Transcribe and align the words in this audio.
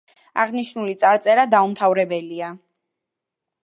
აღნიშნული 0.43 0.95
წარწერა 1.05 1.45
დაუმთავრებელია. 1.53 2.53